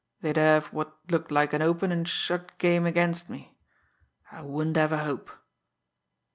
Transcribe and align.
They'd 0.21 0.35
have 0.35 0.73
what 0.73 0.97
looked 1.11 1.29
like 1.29 1.53
an 1.53 1.61
open 1.61 1.91
and 1.91 2.07
shut 2.07 2.57
game 2.57 2.87
against 2.87 3.29
me. 3.29 3.55
I 4.31 4.41
wouldn't 4.41 4.75
have 4.77 4.91
a 4.91 5.03
hope." 5.03 5.29